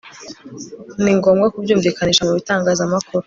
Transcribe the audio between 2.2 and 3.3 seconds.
mu bitangazamakuru